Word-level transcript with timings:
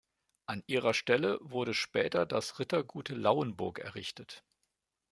An 0.47 0.63
ihrer 0.65 0.95
Stelle 0.95 1.37
wurde 1.41 1.75
später 1.75 2.25
das 2.25 2.57
"Rittergut 2.57 3.09
Lauenburg" 3.09 3.77
errichtet. 3.77 4.43